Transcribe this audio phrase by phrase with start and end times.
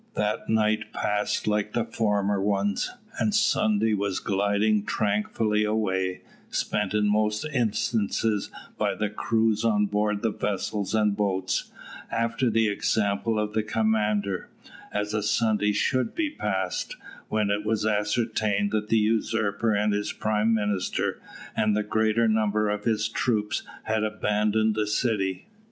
[0.15, 7.07] That night passed like the former ones, and Sunday was gliding tranquilly away, spent in
[7.07, 11.69] most instances by the crews on board the vessels and boats,
[12.11, 14.49] after the example of their commander,
[14.91, 16.97] as a Sunday should be passed,
[17.27, 21.21] when it was ascertained that the usurper and his prime minister,
[21.55, 25.45] and the greater number of his troops, had abandoned the city.